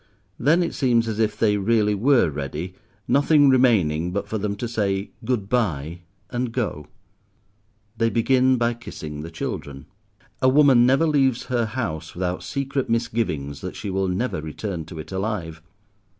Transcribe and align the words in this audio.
Then 0.39 0.63
it 0.63 0.73
seems 0.73 1.07
as 1.07 1.19
if 1.19 1.37
they 1.37 1.57
really 1.57 1.93
were 1.93 2.31
ready, 2.31 2.73
nothing 3.07 3.49
remaining 3.49 4.11
but 4.11 4.27
for 4.27 4.39
them 4.39 4.55
to 4.55 4.67
say 4.67 5.11
"Good 5.23 5.47
bye," 5.47 5.99
and 6.31 6.51
go. 6.51 6.87
They 7.99 8.09
begin 8.09 8.57
by 8.57 8.73
kissing 8.73 9.21
the 9.21 9.29
children. 9.29 9.85
A 10.41 10.49
woman 10.49 10.87
never 10.87 11.05
leaves 11.05 11.43
her 11.53 11.67
house 11.67 12.15
without 12.15 12.41
secret 12.41 12.89
misgivings 12.89 13.61
that 13.61 13.75
she 13.75 13.91
will 13.91 14.07
never 14.07 14.41
return 14.41 14.85
to 14.85 14.97
it 14.97 15.11
alive. 15.11 15.61